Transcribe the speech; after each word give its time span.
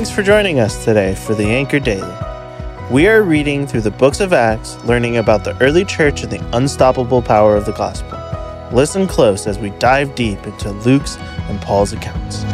Thanks 0.00 0.10
for 0.10 0.22
joining 0.22 0.60
us 0.60 0.82
today 0.82 1.14
for 1.14 1.34
the 1.34 1.44
Anchor 1.44 1.78
Daily. 1.78 2.16
We 2.90 3.06
are 3.06 3.22
reading 3.22 3.66
through 3.66 3.82
the 3.82 3.90
books 3.90 4.20
of 4.20 4.32
Acts, 4.32 4.82
learning 4.86 5.18
about 5.18 5.44
the 5.44 5.54
early 5.62 5.84
church 5.84 6.22
and 6.22 6.32
the 6.32 6.56
unstoppable 6.56 7.20
power 7.20 7.54
of 7.54 7.66
the 7.66 7.72
gospel. 7.72 8.18
Listen 8.74 9.06
close 9.06 9.46
as 9.46 9.58
we 9.58 9.68
dive 9.72 10.14
deep 10.14 10.42
into 10.46 10.70
Luke's 10.70 11.18
and 11.18 11.60
Paul's 11.60 11.92
accounts. 11.92 12.44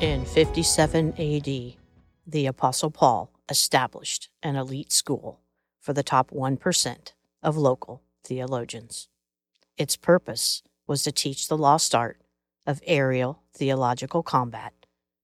In 0.00 0.24
57 0.26 1.14
AD, 1.18 1.74
the 2.24 2.46
Apostle 2.46 2.92
Paul 2.92 3.32
established 3.48 4.30
an 4.44 4.54
elite 4.54 4.92
school 4.92 5.40
for 5.80 5.92
the 5.92 6.04
top 6.04 6.30
1% 6.30 7.12
of 7.42 7.56
local 7.56 8.00
theologians. 8.22 9.08
Its 9.80 9.96
purpose 9.96 10.62
was 10.86 11.02
to 11.02 11.10
teach 11.10 11.48
the 11.48 11.56
lost 11.56 11.94
art 11.94 12.20
of 12.66 12.82
aerial 12.86 13.40
theological 13.54 14.22
combat 14.22 14.74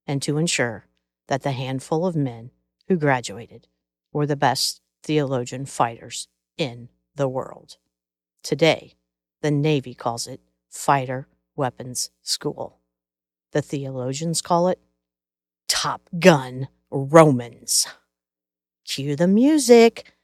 and 0.07 0.23
to 0.23 0.39
ensure 0.39 0.87
that 1.29 1.43
the 1.43 1.53
handful 1.53 2.07
of 2.07 2.17
men 2.17 2.51
who 2.89 2.97
graduated 2.97 3.69
were 4.15 4.25
the 4.25 4.35
best 4.35 4.81
theologian 5.03 5.67
fighters 5.67 6.29
in 6.57 6.89
the 7.15 7.29
world. 7.29 7.77
Today, 8.43 8.95
the 9.43 9.51
Navy 9.51 9.93
calls 9.93 10.27
it 10.27 10.41
Fighter 10.71 11.29
Weapons 11.55 12.09
School. 12.23 12.79
The 13.53 13.61
theologians 13.61 14.41
call 14.41 14.69
it 14.69 14.81
Top 15.69 16.09
Gun 16.19 16.69
Romans. 16.91 17.87
Cue 18.87 19.17
the 19.17 19.29
music. 19.29 20.15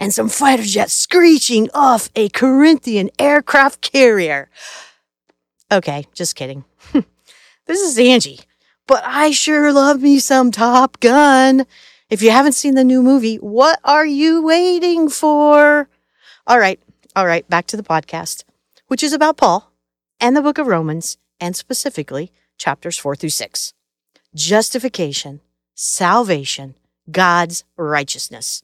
And 0.00 0.14
some 0.14 0.30
fighter 0.30 0.62
jets 0.62 0.94
screeching 0.94 1.68
off 1.74 2.08
a 2.16 2.30
Corinthian 2.30 3.10
aircraft 3.18 3.82
carrier. 3.82 4.48
Okay, 5.70 6.06
just 6.14 6.34
kidding. 6.34 6.64
this 7.66 7.80
is 7.80 7.98
Angie, 7.98 8.40
but 8.86 9.04
I 9.04 9.30
sure 9.30 9.72
love 9.72 10.00
me 10.00 10.18
some 10.18 10.50
Top 10.50 10.98
Gun. 11.00 11.66
If 12.08 12.22
you 12.22 12.30
haven't 12.30 12.54
seen 12.54 12.74
the 12.74 12.82
new 12.82 13.02
movie, 13.02 13.36
what 13.36 13.78
are 13.84 14.06
you 14.06 14.42
waiting 14.42 15.08
for? 15.08 15.88
All 16.46 16.58
right, 16.58 16.80
all 17.14 17.26
right, 17.26 17.48
back 17.48 17.66
to 17.68 17.76
the 17.76 17.84
podcast, 17.84 18.42
which 18.88 19.02
is 19.02 19.12
about 19.12 19.36
Paul 19.36 19.70
and 20.18 20.36
the 20.36 20.42
book 20.42 20.58
of 20.58 20.66
Romans, 20.66 21.18
and 21.38 21.54
specifically 21.54 22.32
chapters 22.58 22.98
four 22.98 23.14
through 23.14 23.30
six. 23.30 23.74
Justification, 24.34 25.40
salvation, 25.74 26.74
God's 27.10 27.64
righteousness. 27.76 28.62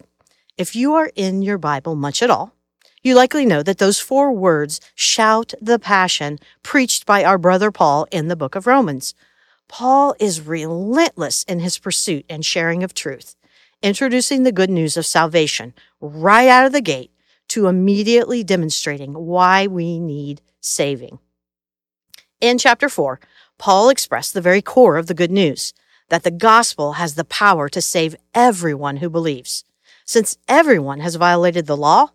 If 0.58 0.74
you 0.74 0.94
are 0.94 1.12
in 1.14 1.42
your 1.42 1.58
Bible 1.58 1.94
much 1.96 2.22
at 2.22 2.30
all, 2.30 2.54
you 3.02 3.14
likely 3.14 3.44
know 3.44 3.62
that 3.62 3.76
those 3.76 4.00
four 4.00 4.32
words 4.32 4.80
shout 4.94 5.52
the 5.60 5.78
passion 5.78 6.38
preached 6.62 7.04
by 7.04 7.24
our 7.24 7.36
brother 7.36 7.70
Paul 7.70 8.06
in 8.10 8.28
the 8.28 8.36
book 8.36 8.54
of 8.54 8.66
Romans. 8.66 9.14
Paul 9.68 10.14
is 10.18 10.40
relentless 10.40 11.42
in 11.42 11.60
his 11.60 11.78
pursuit 11.78 12.24
and 12.30 12.42
sharing 12.42 12.82
of 12.82 12.94
truth, 12.94 13.36
introducing 13.82 14.44
the 14.44 14.52
good 14.52 14.70
news 14.70 14.96
of 14.96 15.04
salvation 15.04 15.74
right 16.00 16.48
out 16.48 16.64
of 16.64 16.72
the 16.72 16.80
gate 16.80 17.10
to 17.48 17.66
immediately 17.66 18.42
demonstrating 18.42 19.12
why 19.12 19.66
we 19.66 19.98
need 19.98 20.40
saving. 20.62 21.18
In 22.40 22.56
chapter 22.56 22.88
4, 22.88 23.20
Paul 23.58 23.90
expressed 23.90 24.32
the 24.32 24.40
very 24.40 24.62
core 24.62 24.96
of 24.96 25.06
the 25.06 25.14
good 25.14 25.30
news 25.30 25.74
that 26.08 26.22
the 26.22 26.30
gospel 26.30 26.94
has 26.94 27.14
the 27.14 27.24
power 27.24 27.68
to 27.68 27.82
save 27.82 28.16
everyone 28.34 28.98
who 28.98 29.10
believes. 29.10 29.62
Since 30.06 30.38
everyone 30.46 31.00
has 31.00 31.16
violated 31.16 31.66
the 31.66 31.76
law, 31.76 32.10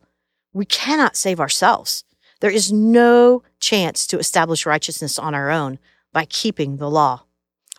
we 0.53 0.65
cannot 0.65 1.17
save 1.17 1.41
ourselves. 1.41 2.05
There 2.39 2.49
is 2.49 2.71
no 2.71 3.43
chance 3.59 4.07
to 4.07 4.17
establish 4.17 4.65
righteousness 4.65 5.19
on 5.19 5.35
our 5.35 5.51
own 5.51 5.77
by 6.13 6.23
keeping 6.23 6.77
the 6.77 6.89
law. 6.89 7.23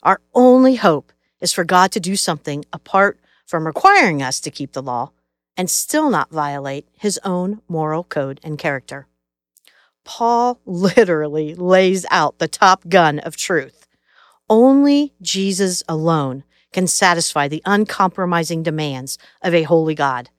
Our 0.03 0.21
only 0.35 0.77
hope 0.77 1.13
is 1.41 1.53
for 1.55 1.65
God 1.65 1.93
to 1.93 2.01
do 2.01 2.15
something 2.15 2.65
apart 2.75 3.19
from 3.47 3.67
requiring 3.67 4.23
us 4.23 4.39
to 4.41 4.51
keep 4.51 4.73
the 4.73 4.83
law 4.83 5.13
and 5.57 5.71
still 5.71 6.11
not 6.11 6.31
violate 6.31 6.87
his 6.93 7.19
own 7.25 7.63
moral 7.67 8.05
code 8.05 8.39
and 8.45 8.59
character. 8.59 9.07
Paul 10.05 10.61
literally 10.67 11.55
lays 11.55 12.05
out 12.11 12.39
the 12.39 12.49
top 12.49 12.87
gun 12.87 13.19
of 13.19 13.37
truth. 13.37 13.87
Only 14.51 15.15
Jesus 15.23 15.83
alone 15.89 16.45
can 16.73 16.87
satisfy 16.87 17.49
the 17.49 17.63
uncompromising 17.65 18.63
demands 18.63 19.19
of 19.43 19.55
a 19.55 19.63
holy 19.63 19.95
God. 19.95 20.31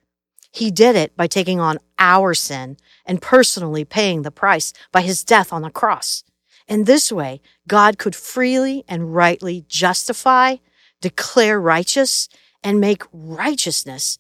He 0.51 0.71
did 0.71 0.95
it 0.95 1.16
by 1.16 1.27
taking 1.27 1.59
on 1.59 1.79
our 1.97 2.33
sin 2.33 2.77
and 3.05 3.21
personally 3.21 3.85
paying 3.85 4.21
the 4.21 4.31
price 4.31 4.73
by 4.91 5.01
his 5.01 5.23
death 5.23 5.51
on 5.51 5.63
the 5.63 5.69
cross. 5.69 6.23
In 6.67 6.83
this 6.83 7.11
way, 7.11 7.41
God 7.67 7.97
could 7.97 8.16
freely 8.16 8.83
and 8.88 9.13
rightly 9.13 9.66
justify, 9.67 10.57
declare 11.01 11.59
righteous, 11.59 12.29
and 12.63 12.79
make 12.79 13.03
righteousness 13.11 14.17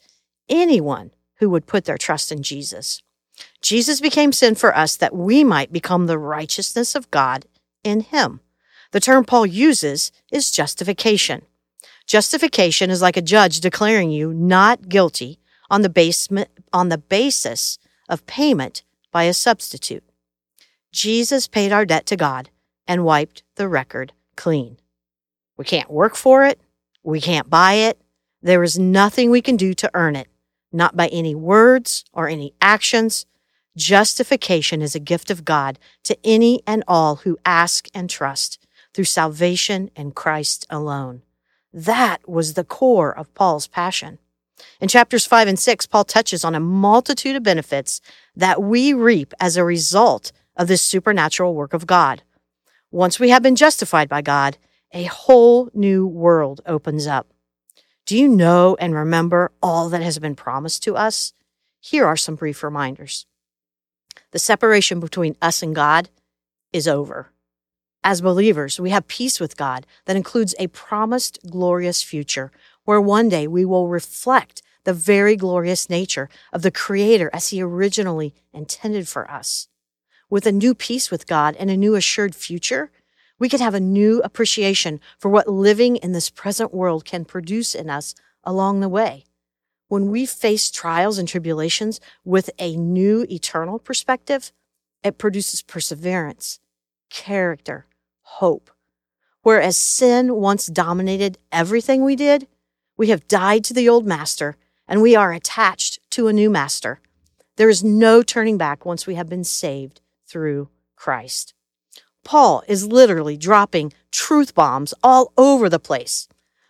anyone 0.49 1.11
who 1.35 1.49
would 1.49 1.67
put 1.67 1.85
their 1.85 1.97
trust 1.97 2.31
in 2.31 2.43
Jesus. 2.43 3.01
Jesus 3.61 4.01
became 4.01 4.31
sin 4.31 4.55
for 4.55 4.75
us 4.75 4.95
that 4.97 5.15
we 5.15 5.43
might 5.43 5.71
become 5.71 6.07
the 6.07 6.19
righteousness 6.19 6.95
of 6.95 7.09
God 7.11 7.45
in 7.83 8.01
him. 8.01 8.41
The 8.91 8.99
term 8.99 9.23
Paul 9.25 9.45
uses 9.45 10.11
is 10.31 10.51
justification. 10.51 11.43
Justification 12.07 12.89
is 12.89 13.01
like 13.01 13.17
a 13.17 13.21
judge 13.21 13.59
declaring 13.59 14.11
you 14.11 14.33
not 14.33 14.89
guilty 14.89 15.39
on 15.69 15.81
the, 15.81 16.47
on 16.71 16.89
the 16.89 16.97
basis 16.97 17.79
of 18.09 18.25
payment 18.25 18.83
by 19.11 19.23
a 19.23 19.33
substitute. 19.33 20.03
Jesus 20.91 21.47
paid 21.47 21.71
our 21.71 21.85
debt 21.85 22.05
to 22.07 22.15
God 22.15 22.49
and 22.87 23.05
wiped 23.05 23.43
the 23.55 23.67
record 23.67 24.13
clean. 24.35 24.77
We 25.57 25.65
can't 25.65 25.89
work 25.89 26.15
for 26.15 26.45
it. 26.45 26.59
We 27.03 27.21
can't 27.21 27.49
buy 27.49 27.73
it. 27.73 27.99
There 28.41 28.63
is 28.63 28.77
nothing 28.77 29.29
we 29.29 29.41
can 29.41 29.55
do 29.55 29.73
to 29.75 29.89
earn 29.93 30.15
it, 30.15 30.27
not 30.71 30.95
by 30.95 31.07
any 31.07 31.33
words 31.33 32.03
or 32.11 32.27
any 32.27 32.53
actions. 32.61 33.25
Justification 33.75 34.81
is 34.81 34.95
a 34.95 34.99
gift 34.99 35.31
of 35.31 35.45
God 35.45 35.79
to 36.03 36.17
any 36.23 36.61
and 36.67 36.83
all 36.87 37.17
who 37.17 37.39
ask 37.45 37.87
and 37.93 38.09
trust 38.09 38.59
through 38.93 39.05
salvation 39.05 39.89
in 39.95 40.11
Christ 40.11 40.67
alone. 40.69 41.21
That 41.73 42.29
was 42.29 42.53
the 42.53 42.63
core 42.63 43.17
of 43.17 43.33
Paul's 43.33 43.67
passion. 43.67 44.19
In 44.79 44.87
chapters 44.87 45.25
5 45.25 45.47
and 45.47 45.59
6, 45.59 45.87
Paul 45.87 46.03
touches 46.03 46.45
on 46.45 46.53
a 46.53 46.59
multitude 46.59 47.35
of 47.35 47.43
benefits 47.43 47.99
that 48.35 48.61
we 48.61 48.93
reap 48.93 49.33
as 49.39 49.57
a 49.57 49.63
result 49.63 50.31
of 50.55 50.67
this 50.67 50.81
supernatural 50.81 51.55
work 51.55 51.73
of 51.73 51.87
God. 51.87 52.21
Once 52.91 53.19
we 53.19 53.29
have 53.29 53.41
been 53.41 53.55
justified 53.55 54.07
by 54.07 54.21
God, 54.21 54.57
a 54.91 55.05
whole 55.05 55.69
new 55.73 56.05
world 56.05 56.61
opens 56.67 57.07
up. 57.07 57.33
Do 58.05 58.17
you 58.17 58.27
know 58.27 58.77
and 58.79 58.93
remember 58.93 59.51
all 59.61 59.89
that 59.89 60.03
has 60.03 60.19
been 60.19 60.35
promised 60.35 60.83
to 60.83 60.95
us? 60.95 61.33
Here 61.79 62.05
are 62.05 62.17
some 62.17 62.35
brief 62.35 62.61
reminders. 62.61 63.25
The 64.31 64.39
separation 64.39 64.99
between 64.99 65.35
us 65.41 65.63
and 65.63 65.73
God 65.73 66.09
is 66.71 66.87
over. 66.87 67.31
As 68.05 68.19
believers, 68.19 68.81
we 68.81 68.89
have 68.89 69.07
peace 69.07 69.39
with 69.39 69.55
God 69.55 69.87
that 70.05 70.17
includes 70.17 70.53
a 70.59 70.67
promised 70.67 71.39
glorious 71.49 72.03
future 72.03 72.51
where 72.83 72.99
one 72.99 73.29
day 73.29 73.47
we 73.47 73.63
will 73.63 73.87
reflect 73.87 74.61
the 74.83 74.93
very 74.93 75.37
glorious 75.37 75.89
nature 75.89 76.27
of 76.51 76.63
the 76.63 76.71
Creator 76.71 77.29
as 77.31 77.49
He 77.49 77.61
originally 77.61 78.33
intended 78.51 79.07
for 79.07 79.29
us. 79.31 79.69
With 80.29 80.45
a 80.45 80.51
new 80.51 80.75
peace 80.75 81.09
with 81.09 81.27
God 81.27 81.55
and 81.57 81.69
a 81.69 81.77
new 81.77 81.95
assured 81.95 82.35
future, 82.35 82.91
we 83.39 83.47
can 83.47 83.61
have 83.61 83.73
a 83.73 83.79
new 83.79 84.21
appreciation 84.21 84.99
for 85.17 85.29
what 85.29 85.47
living 85.47 85.95
in 85.95 86.11
this 86.11 86.29
present 86.29 86.73
world 86.73 87.05
can 87.05 87.23
produce 87.23 87.73
in 87.73 87.89
us 87.89 88.15
along 88.43 88.81
the 88.81 88.89
way. 88.89 89.23
When 89.87 90.11
we 90.11 90.25
face 90.25 90.69
trials 90.71 91.17
and 91.17 91.27
tribulations 91.27 92.01
with 92.25 92.49
a 92.59 92.75
new 92.75 93.25
eternal 93.29 93.79
perspective, 93.79 94.51
it 95.03 95.17
produces 95.17 95.61
perseverance, 95.61 96.59
character, 97.09 97.85
hope. 98.23 98.71
Whereas 99.41 99.77
sin 99.77 100.35
once 100.35 100.67
dominated 100.67 101.37
everything 101.51 102.03
we 102.03 102.15
did, 102.15 102.47
we 102.97 103.09
have 103.09 103.27
died 103.27 103.63
to 103.65 103.73
the 103.73 103.89
old 103.89 104.05
master 104.05 104.57
and 104.87 105.01
we 105.01 105.15
are 105.15 105.31
attached 105.31 105.99
to 106.11 106.27
a 106.27 106.33
new 106.33 106.49
master. 106.49 106.99
There 107.57 107.69
is 107.69 107.83
no 107.83 108.23
turning 108.23 108.57
back 108.57 108.85
once 108.85 109.05
we 109.05 109.15
have 109.15 109.29
been 109.29 109.43
saved 109.43 110.01
through 110.27 110.69
Christ. 110.95 111.53
Paul 112.23 112.63
is 112.67 112.87
literally 112.87 113.37
dropping 113.37 113.93
truth 114.11 114.55
bombs 114.55 114.93
all 115.03 115.33
over 115.37 115.69
the 115.69 115.79
place. 115.79 116.27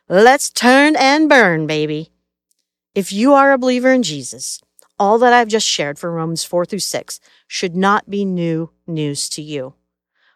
Let's 0.10 0.50
turn 0.50 0.96
and 0.96 1.30
burn, 1.30 1.68
baby. 1.68 2.12
If 2.96 3.14
you 3.14 3.34
are 3.34 3.54
a 3.54 3.58
believer 3.58 3.92
in 3.92 4.04
Jesus, 4.04 4.60
all 5.00 5.18
that 5.20 5.34
I've 5.34 5.48
just 5.48 5.68
shared 5.68 5.98
from 5.98 6.14
Romans 6.14 6.44
4 6.44 6.66
through 6.66 6.80
6 6.80 7.20
should 7.48 7.76
not 7.76 8.10
be 8.10 8.26
new 8.26 8.72
news 8.86 9.30
to 9.30 9.42
you. 9.42 9.76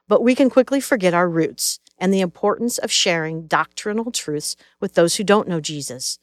But 0.08 0.24
we 0.24 0.36
can 0.36 0.50
quickly 0.50 0.80
forget 0.82 1.14
our 1.14 1.30
roots 1.30 1.80
and 1.98 2.14
the 2.14 2.22
importance 2.22 2.78
of 2.78 2.92
sharing 2.92 3.48
doctrinal 3.48 4.12
truths 4.12 4.56
with 4.80 4.94
those 4.94 5.16
who 5.16 5.24
don't 5.24 5.48
know 5.48 5.60
Jesus. 5.60 6.20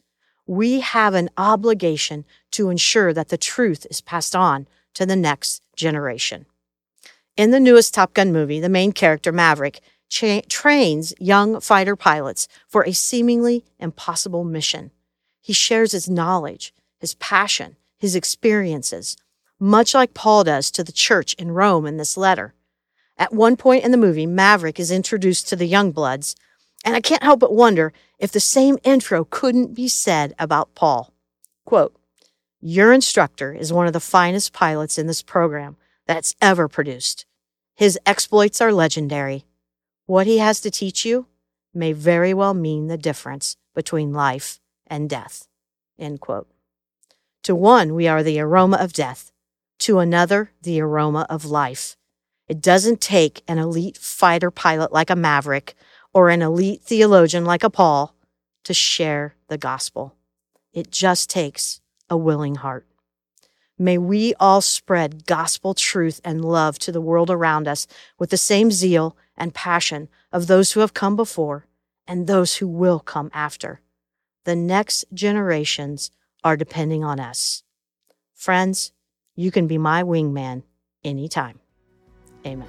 we 0.47 0.81
have 0.81 1.15
an 1.15 1.31
obligation 1.37 2.25
to 2.51 2.69
ensure 2.71 3.13
that 3.13 3.29
the 3.29 3.39
truth 3.39 3.87
is 3.91 4.01
passed 4.01 4.37
on 4.37 4.69
to 4.95 5.07
the 5.07 5.17
next 5.17 5.63
generation. 5.75 6.47
In 7.37 7.51
the 7.51 7.61
newest 7.61 7.95
Top 7.95 8.15
Gun 8.15 8.33
movie, 8.33 8.61
the 8.61 8.69
main 8.69 8.93
character, 8.93 9.33
Maverick, 9.33 9.81
cha- 10.09 10.43
trains 10.49 11.15
young 11.19 11.61
fighter 11.61 11.97
pilots 11.97 12.47
for 12.69 12.85
a 12.85 12.93
seemingly 12.93 13.65
impossible 13.79 14.45
mission. 14.45 14.91
He 15.41 15.53
shares 15.53 15.93
his 15.93 16.09
knowledge, 16.09 16.73
his 16.99 17.15
passion, 17.15 17.77
his 17.97 18.15
experiences, 18.15 19.17
much 19.59 19.95
like 19.95 20.15
Paul 20.15 20.45
does 20.45 20.71
to 20.73 20.85
the 20.85 20.93
church 20.93 21.35
in 21.35 21.53
Rome 21.53 21.87
in 21.87 21.97
this 21.97 22.17
letter. 22.17 22.55
At 23.17 23.33
one 23.33 23.57
point 23.57 23.85
in 23.85 23.91
the 23.91 23.97
movie, 23.97 24.27
Maverick 24.27 24.81
is 24.81 24.91
introduced 24.91 25.49
to 25.49 25.57
the 25.57 25.67
young 25.67 25.93
bloods, 25.93 26.35
and 26.85 26.97
I 26.97 27.01
can't 27.01 27.23
help 27.23 27.41
but 27.41 27.55
wonder 27.55 27.93
if 28.19 28.33
the 28.33 28.41
same 28.41 28.79
intro 28.85 29.25
couldn't 29.25 29.75
be 29.75 29.89
said 29.89 30.35
about 30.39 30.75
Paul. 30.75 31.13
Quote, 31.65 31.97
Your 32.61 32.93
instructor 32.93 33.53
is 33.53 33.73
one 33.73 33.87
of 33.87 33.93
the 33.93 34.01
finest 34.01 34.53
pilots 34.53 34.99
in 34.99 35.07
this 35.07 35.23
program 35.23 35.77
that's 36.07 36.35
ever 36.43 36.69
produced. 36.69 37.25
His 37.75 37.99
exploits 38.05 38.61
are 38.61 38.73
legendary. 38.73 39.45
What 40.07 40.27
he 40.27 40.39
has 40.39 40.61
to 40.61 40.71
teach 40.71 41.05
you 41.05 41.27
may 41.73 41.93
very 41.93 42.35
well 42.35 42.55
mean 42.55 42.89
the 42.89 42.99
difference 42.99 43.57
between 43.75 44.13
life 44.13 44.61
and 44.87 45.09
death. 45.09 45.49
End 45.99 46.21
quote. 46.21 46.49
To 47.45 47.55
one, 47.55 47.95
we 47.95 48.07
are 48.07 48.23
the 48.23 48.41
aroma 48.41 48.77
of 48.77 48.93
death. 48.93 49.31
To 49.81 49.99
another, 49.99 50.53
the 50.63 50.81
aroma 50.81 51.27
of 51.29 51.45
life. 51.45 51.97
It 52.49 52.61
doesn't 52.61 53.01
take 53.01 53.43
an 53.49 53.59
elite 53.59 53.97
fighter 53.97 54.51
pilot 54.51 54.93
like 54.93 55.11
a 55.11 55.17
Maverick 55.17 55.75
or 56.13 56.29
an 56.29 56.43
elite 56.43 56.83
theologian 56.83 57.45
like 57.45 57.65
a 57.65 57.71
Paul 57.71 58.15
to 58.65 58.75
share 58.75 59.37
the 59.49 59.59
gospel. 59.59 60.15
It 60.73 60.91
just 60.91 61.31
takes 61.31 61.81
a 62.11 62.17
willing 62.17 62.57
heart. 62.57 62.87
May 63.79 63.99
we 63.99 64.35
all 64.39 64.61
spread 64.61 65.27
gospel 65.27 65.75
truth 65.75 66.21
and 66.25 66.45
love 66.45 66.79
to 66.81 66.93
the 66.93 67.01
world 67.01 67.31
around 67.31 67.67
us 67.67 67.87
with 68.19 68.31
the 68.31 68.37
same 68.37 68.71
zeal 68.71 69.17
and 69.37 69.55
passion 69.55 70.09
of 70.31 70.47
those 70.47 70.73
who 70.73 70.81
have 70.81 70.95
come 70.95 71.17
before 71.17 71.67
and 72.07 72.27
those 72.27 72.57
who 72.57 72.69
will 72.69 73.01
come 73.01 73.31
after. 73.33 73.81
The 74.45 74.55
next 74.55 75.07
generations 75.13 76.11
are 76.45 76.57
depending 76.57 77.03
on 77.03 77.19
us. 77.19 77.65
Friends, 78.35 78.93
you 79.35 79.51
can 79.51 79.67
be 79.67 79.79
my 79.79 80.03
wingman 80.03 80.63
anytime. 81.03 81.59
Amen. 82.47 82.69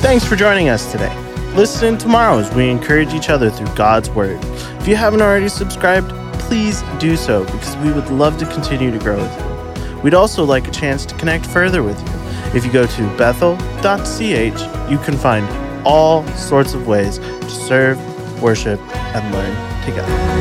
Thanks 0.00 0.24
for 0.24 0.36
joining 0.36 0.68
us 0.68 0.90
today. 0.92 1.14
Listen 1.54 1.98
tomorrow 1.98 2.38
as 2.38 2.54
we 2.54 2.70
encourage 2.70 3.12
each 3.12 3.28
other 3.28 3.50
through 3.50 3.74
God's 3.74 4.08
Word. 4.08 4.38
If 4.80 4.88
you 4.88 4.94
haven't 4.94 5.20
already 5.20 5.48
subscribed, 5.48 6.10
please 6.40 6.82
do 6.98 7.16
so 7.16 7.44
because 7.44 7.76
we 7.78 7.92
would 7.92 8.08
love 8.10 8.38
to 8.38 8.46
continue 8.46 8.90
to 8.90 8.98
grow 8.98 9.16
with 9.16 9.40
you. 9.40 10.00
We'd 10.02 10.14
also 10.14 10.44
like 10.44 10.68
a 10.68 10.70
chance 10.70 11.04
to 11.06 11.14
connect 11.16 11.44
further 11.44 11.82
with 11.82 11.98
you. 12.00 12.56
If 12.56 12.64
you 12.64 12.72
go 12.72 12.86
to 12.86 13.16
bethel.ch, 13.16 14.90
you 14.90 14.98
can 14.98 15.16
find 15.16 15.46
all 15.84 16.26
sorts 16.28 16.74
of 16.74 16.86
ways 16.86 17.18
to 17.18 17.50
serve, 17.50 17.98
worship, 18.42 18.80
and 18.94 19.34
learn 19.34 19.84
together. 19.84 20.35